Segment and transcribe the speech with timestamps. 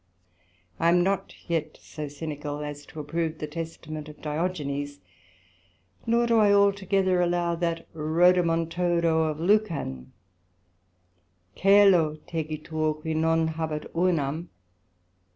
[0.79, 4.99] I am not yet so Cynical, as to approve the Testament of Diogenes,
[6.07, 10.11] nor do I altogether allow that Rodomontodo of Lucan;
[11.55, 14.49] ——Cœlo tegitur, qui non habet urnam.